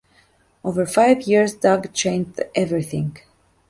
Over 0.63 0.87
five 0.87 1.21
years, 1.27 1.53
Doug 1.53 1.93
changed 1.93 2.41
everything 2.55 3.17